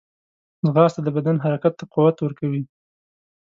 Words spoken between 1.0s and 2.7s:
د بدن حرکت ته قوت ورکوي